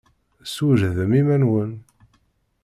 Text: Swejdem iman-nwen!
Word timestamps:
Swejdem 0.53 1.11
iman-nwen! 1.19 1.71